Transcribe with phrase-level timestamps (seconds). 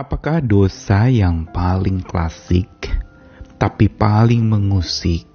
[0.00, 2.88] Apakah dosa yang paling klasik,
[3.60, 5.28] tapi paling mengusik,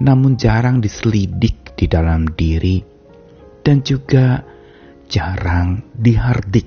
[0.00, 2.80] namun jarang diselidik di dalam diri,
[3.60, 4.40] dan juga
[5.04, 6.64] jarang dihardik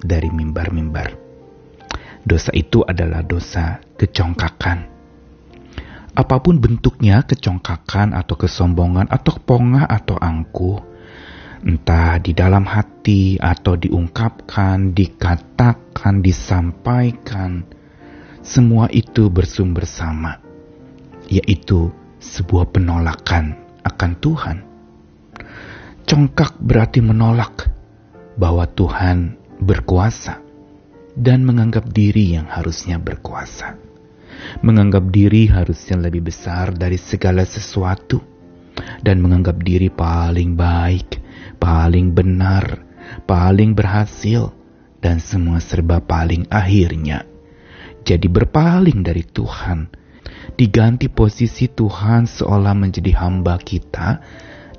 [0.00, 1.12] dari mimbar-mimbar?
[2.24, 4.88] Dosa itu adalah dosa kecongkakan.
[6.16, 10.80] Apa pun bentuknya, kecongkakan atau kesombongan atau pongah atau angkuh,
[11.62, 17.62] entah di dalam hati atau diungkapkan, dikatakan, disampaikan,
[18.44, 20.40] semua itu bersumber sama,
[21.30, 24.58] yaitu sebuah penolakan akan Tuhan.
[26.04, 27.72] Congkak berarti menolak
[28.36, 30.44] bahwa Tuhan berkuasa
[31.16, 33.80] dan menganggap diri yang harusnya berkuasa.
[34.60, 38.20] Menganggap diri harusnya lebih besar dari segala sesuatu
[39.00, 41.23] dan menganggap diri paling baik
[41.56, 42.82] paling benar,
[43.24, 44.52] paling berhasil,
[45.00, 47.24] dan semua serba paling akhirnya.
[48.04, 49.88] Jadi berpaling dari Tuhan,
[50.58, 54.20] diganti posisi Tuhan seolah menjadi hamba kita,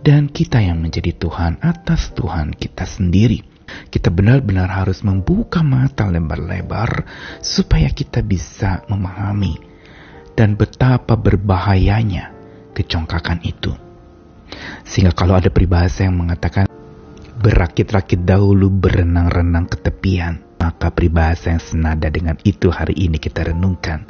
[0.05, 3.41] dan kita yang menjadi Tuhan atas Tuhan kita sendiri.
[3.66, 7.09] Kita benar-benar harus membuka mata lebar-lebar
[7.41, 9.57] supaya kita bisa memahami
[10.38, 12.30] dan betapa berbahayanya
[12.78, 13.73] kecongkakan itu.
[14.85, 16.64] Sehingga kalau ada peribahasa yang mengatakan
[17.45, 20.41] berakit-rakit dahulu berenang-renang ke tepian.
[20.57, 24.09] Maka peribahasa yang senada dengan itu hari ini kita renungkan.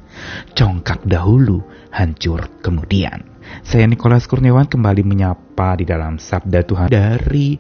[0.56, 1.60] Congkak dahulu,
[1.92, 3.28] hancur kemudian.
[3.60, 7.60] Saya Nikolas Kurniawan kembali menyapa di dalam Sabda Tuhan dari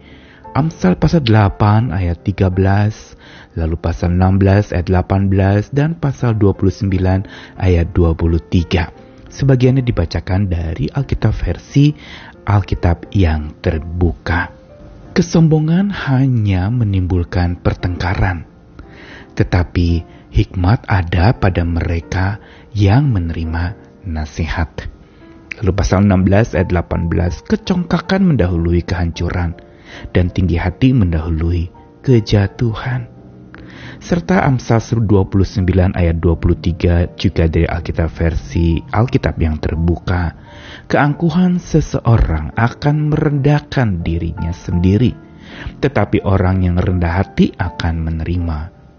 [0.55, 6.87] Amsal pasal 8 ayat 13, lalu pasal 16 ayat 18, dan pasal 29
[7.59, 9.27] ayat 23.
[9.27, 11.91] Sebagiannya dibacakan dari Alkitab versi
[12.47, 14.64] Alkitab yang terbuka.
[15.15, 18.43] Kesombongan hanya menimbulkan pertengkaran,
[19.39, 22.43] tetapi hikmat ada pada mereka
[22.75, 24.91] yang menerima nasihat.
[25.63, 29.55] Lalu pasal 16 ayat 18, kecongkakan mendahului kehancuran
[30.11, 31.71] dan tinggi hati mendahului
[32.03, 33.14] kejatuhan.
[33.99, 40.35] Serta Amsal 29 ayat 23 juga dari Alkitab versi Alkitab yang terbuka
[40.85, 45.15] keangkuhan seseorang akan merendahkan dirinya sendiri,
[45.79, 48.57] tetapi orang yang rendah hati akan menerima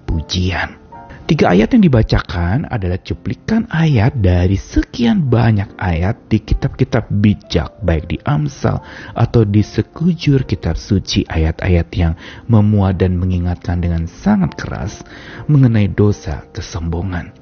[0.09, 0.86] pujian.
[1.27, 8.07] Tiga ayat yang dibacakan adalah cuplikan ayat dari sekian banyak ayat di kitab-kitab bijak, baik
[8.07, 8.79] di Amsal
[9.11, 12.15] atau di sekujur kitab suci ayat-ayat yang
[12.47, 15.03] memuat dan mengingatkan dengan sangat keras
[15.51, 17.35] mengenai dosa kesombongan.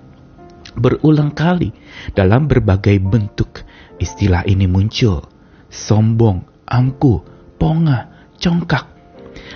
[0.80, 1.76] Berulang kali
[2.16, 5.22] dalam berbagai bentuk Istilah ini muncul,
[5.70, 7.22] sombong, angkuh,
[7.62, 8.10] pongah,
[8.42, 8.90] congkak.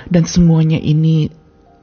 [0.06, 1.30] Dan semuanya ini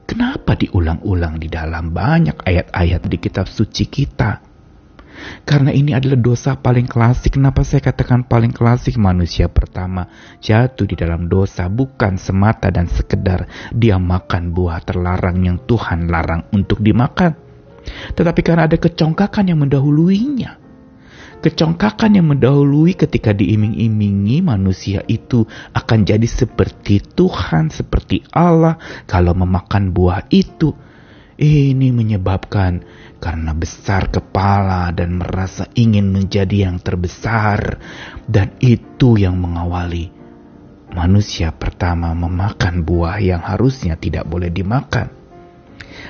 [0.06, 4.56] kenapa diulang-ulang di dalam banyak ayat-ayat di kitab suci kita?
[5.48, 7.40] Karena ini adalah dosa paling klasik.
[7.40, 9.00] Kenapa saya katakan paling klasik?
[9.00, 10.06] Manusia pertama
[10.44, 16.44] jatuh di dalam dosa bukan semata dan sekedar dia makan buah terlarang yang Tuhan larang
[16.52, 17.32] untuk dimakan.
[18.12, 20.65] Tetapi karena ada kecongkakan yang mendahuluinya
[21.46, 29.94] kecongkakan yang mendahului ketika diiming-imingi manusia itu akan jadi seperti Tuhan, seperti Allah kalau memakan
[29.94, 30.74] buah itu.
[31.38, 32.82] Ini menyebabkan
[33.22, 37.78] karena besar kepala dan merasa ingin menjadi yang terbesar
[38.26, 40.10] dan itu yang mengawali
[40.96, 45.12] manusia pertama memakan buah yang harusnya tidak boleh dimakan.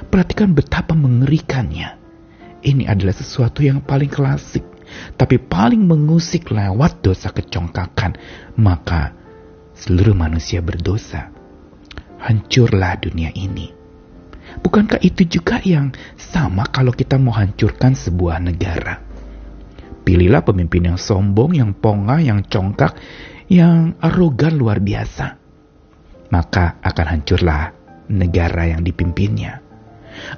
[0.07, 1.99] Perhatikan betapa mengerikannya.
[2.63, 4.76] Ini adalah sesuatu yang paling klasik
[5.17, 8.17] tapi paling mengusik lewat dosa kecongkakan,
[8.61, 9.13] maka
[9.77, 11.31] seluruh manusia berdosa.
[12.17, 13.71] Hancurlah dunia ini.
[14.57, 19.05] Bukankah itu juga yang sama kalau kita mau hancurkan sebuah negara?
[20.07, 22.95] Pilihlah pemimpin yang sombong, yang pongah, yang congkak,
[23.51, 25.35] yang arogan luar biasa.
[26.31, 27.75] Maka akan hancurlah
[28.11, 29.63] negara yang dipimpinnya.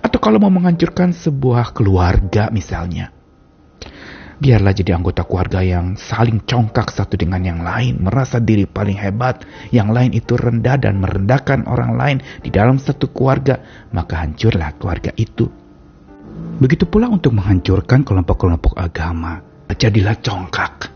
[0.02, 3.12] Atau kalau mau menghancurkan sebuah keluarga misalnya,
[4.38, 9.42] Biarlah jadi anggota keluarga yang saling congkak satu dengan yang lain, merasa diri paling hebat,
[9.74, 13.58] yang lain itu rendah dan merendahkan orang lain di dalam satu keluarga,
[13.90, 15.50] maka hancurlah keluarga itu.
[16.62, 19.42] Begitu pula untuk menghancurkan kelompok-kelompok agama,
[19.74, 20.90] jadilah congkak,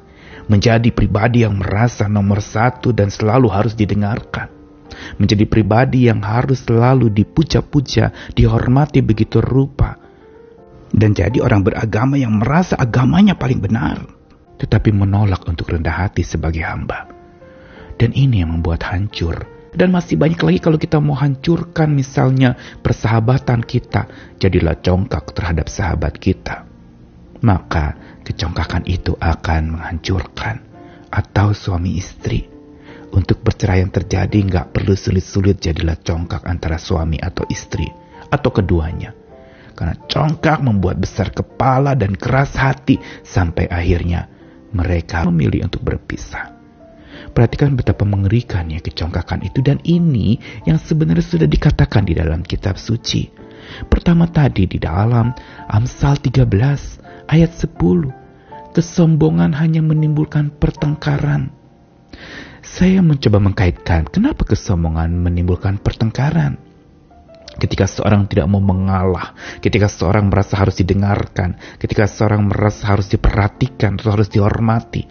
[0.46, 4.50] menjadi pribadi yang merasa nomor satu dan selalu harus didengarkan.
[5.18, 10.01] Menjadi pribadi yang harus selalu dipuja-puja, dihormati begitu rupa,
[10.92, 14.04] dan jadi orang beragama yang merasa agamanya paling benar,
[14.60, 17.08] tetapi menolak untuk rendah hati sebagai hamba.
[17.96, 23.64] Dan ini yang membuat hancur Dan masih banyak lagi kalau kita mau hancurkan misalnya persahabatan
[23.64, 24.04] kita,
[24.36, 26.68] jadilah congkak terhadap sahabat kita.
[27.40, 30.60] Maka kecongkakan itu akan menghancurkan.
[31.08, 32.44] Atau suami istri.
[33.16, 37.88] Untuk bercerai yang terjadi nggak perlu sulit-sulit jadilah congkak antara suami atau istri.
[38.28, 39.21] Atau keduanya.
[39.72, 44.28] Karena congkak membuat besar kepala dan keras hati sampai akhirnya
[44.72, 46.52] mereka memilih untuk berpisah.
[47.32, 50.36] Perhatikan betapa mengerikannya kecongkakan itu dan ini
[50.68, 53.28] yang sebenarnya sudah dikatakan di dalam kitab suci.
[53.88, 55.32] Pertama tadi di dalam
[55.70, 56.44] Amsal 13
[57.30, 58.72] ayat 10.
[58.72, 61.52] Kesombongan hanya menimbulkan pertengkaran.
[62.64, 66.71] Saya mencoba mengkaitkan kenapa kesombongan menimbulkan pertengkaran.
[67.52, 74.00] Ketika seorang tidak mau mengalah, ketika seorang merasa harus didengarkan, ketika seorang merasa harus diperhatikan
[74.00, 75.04] atau harus dihormati,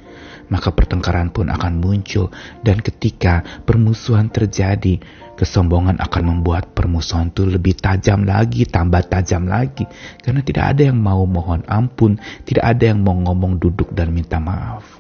[0.50, 2.34] maka pertengkaran pun akan muncul.
[2.66, 4.98] Dan ketika permusuhan terjadi,
[5.38, 9.86] kesombongan akan membuat permusuhan itu lebih tajam lagi, tambah tajam lagi.
[10.26, 14.42] Karena tidak ada yang mau mohon ampun, tidak ada yang mau ngomong duduk dan minta
[14.42, 14.98] maaf.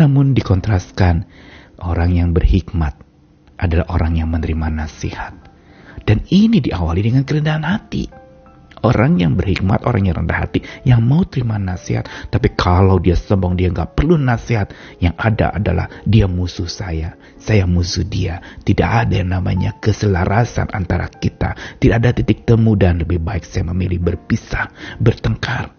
[0.00, 1.28] Namun dikontraskan,
[1.84, 2.96] orang yang berhikmat
[3.60, 5.49] adalah orang yang menerima nasihat
[6.04, 8.20] dan ini diawali dengan kerendahan hati.
[8.80, 12.08] Orang yang berhikmat, orang yang rendah hati, yang mau terima nasihat.
[12.32, 14.72] Tapi kalau dia sombong, dia nggak perlu nasihat.
[14.96, 18.40] Yang ada adalah dia musuh saya, saya musuh dia.
[18.64, 21.76] Tidak ada yang namanya keselarasan antara kita.
[21.76, 25.76] Tidak ada titik temu dan lebih baik saya memilih berpisah, bertengkar.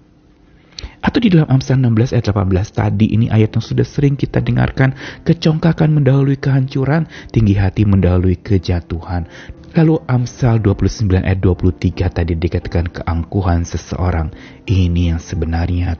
[1.01, 4.93] Atau di dalam Amsal 16 ayat 18 tadi ini ayat yang sudah sering kita dengarkan.
[5.25, 9.25] Kecongkakan mendahului kehancuran, tinggi hati mendahului kejatuhan.
[9.71, 14.27] Lalu Amsal 29 ayat 23 tadi dikatakan keangkuhan seseorang.
[14.67, 15.95] Ini yang sebenarnya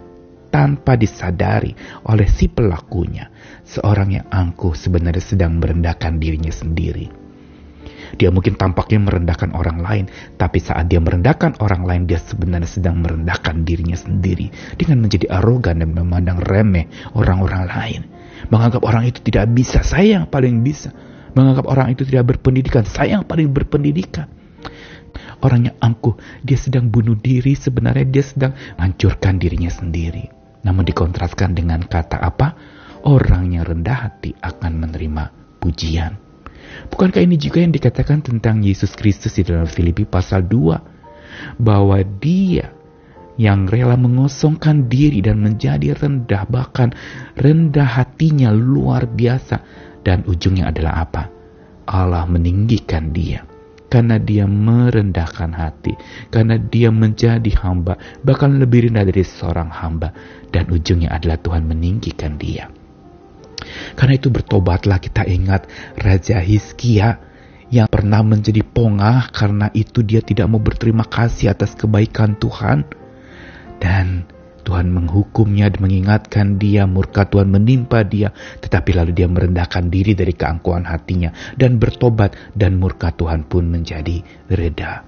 [0.52, 1.72] tanpa disadari
[2.04, 3.32] oleh si pelakunya.
[3.64, 7.08] Seorang yang angkuh sebenarnya sedang merendahkan dirinya sendiri.
[8.20, 13.00] Dia mungkin tampaknya merendahkan orang lain, tapi saat dia merendahkan orang lain, dia sebenarnya sedang
[13.00, 18.02] merendahkan dirinya sendiri dengan menjadi arogan dan memandang remeh orang-orang lain.
[18.52, 20.92] Menganggap orang itu tidak bisa, saya yang paling bisa
[21.34, 22.84] menganggap orang itu tidak berpendidikan.
[22.88, 24.28] Saya yang paling berpendidikan.
[25.42, 30.30] Orang yang angkuh, dia sedang bunuh diri, sebenarnya dia sedang menghancurkan dirinya sendiri.
[30.62, 32.54] Namun dikontraskan dengan kata apa?
[33.02, 36.22] Orang yang rendah hati akan menerima pujian.
[36.94, 41.58] Bukankah ini juga yang dikatakan tentang Yesus Kristus di dalam Filipi pasal 2?
[41.58, 42.70] Bahwa dia
[43.42, 46.94] yang rela mengosongkan diri dan menjadi rendah, bahkan
[47.34, 49.66] rendah hatinya luar biasa
[50.06, 51.24] dan ujungnya adalah apa?
[51.90, 53.42] Allah meninggikan dia.
[53.92, 55.92] Karena dia merendahkan hati.
[56.32, 58.00] Karena dia menjadi hamba.
[58.24, 60.16] Bahkan lebih rendah dari seorang hamba.
[60.48, 62.72] Dan ujungnya adalah Tuhan meninggikan dia.
[64.00, 65.68] Karena itu bertobatlah kita ingat
[66.00, 67.20] Raja Hizkia
[67.72, 73.01] yang pernah menjadi pongah karena itu dia tidak mau berterima kasih atas kebaikan Tuhan.
[73.82, 74.30] Dan
[74.62, 78.30] Tuhan menghukumnya dan mengingatkan dia, murka Tuhan menimpa dia,
[78.62, 84.22] tetapi lalu dia merendahkan diri dari keangkuhan hatinya dan bertobat dan murka Tuhan pun menjadi
[84.54, 85.02] reda.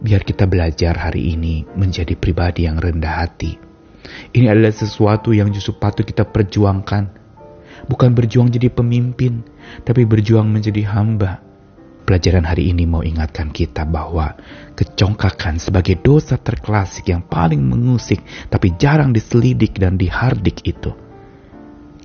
[0.00, 3.52] Biar kita belajar hari ini menjadi pribadi yang rendah hati.
[4.32, 7.20] Ini adalah sesuatu yang justru patut kita perjuangkan.
[7.84, 9.44] Bukan berjuang jadi pemimpin,
[9.84, 11.49] tapi berjuang menjadi hamba
[12.10, 14.34] Pelajaran hari ini mau ingatkan kita bahwa
[14.74, 18.18] kecongkakan sebagai dosa terklasik yang paling mengusik
[18.50, 20.90] tapi jarang diselidik dan dihardik itu.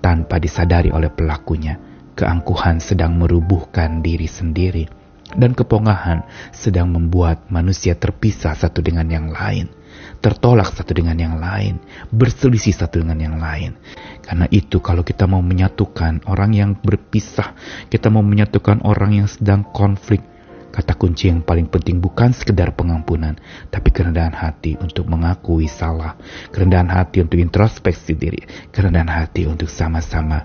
[0.06, 1.82] Tanpa disadari oleh pelakunya,
[2.14, 4.86] keangkuhan sedang merubuhkan diri sendiri
[5.34, 6.22] dan kepongahan
[6.54, 9.74] sedang membuat manusia terpisah satu dengan yang lain
[10.20, 13.78] tertolak satu dengan yang lain, berselisih satu dengan yang lain.
[14.26, 17.54] Karena itu kalau kita mau menyatukan orang yang berpisah,
[17.94, 20.26] kita mau menyatukan orang yang sedang konflik,
[20.74, 23.38] kata kunci yang paling penting bukan sekedar pengampunan,
[23.70, 26.18] tapi kerendahan hati untuk mengakui salah,
[26.50, 28.42] kerendahan hati untuk introspeksi diri,
[28.74, 30.44] kerendahan hati untuk sama-sama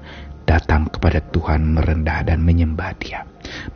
[0.50, 3.22] datang kepada Tuhan merendah dan menyembah dia.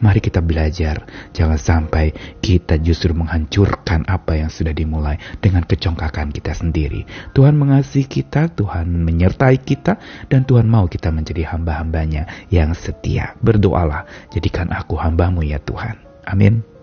[0.02, 2.10] Mari kita belajar, jangan sampai
[2.42, 7.06] kita justru menghancurkan apa yang sudah dimulai dengan kecongkakan kita sendiri.
[7.30, 13.38] Tuhan mengasihi kita, Tuhan menyertai kita, dan Tuhan mau kita menjadi hamba-hambanya yang setia.
[13.38, 15.94] Berdoalah, jadikan aku hambamu ya Tuhan.
[16.26, 16.73] Amin.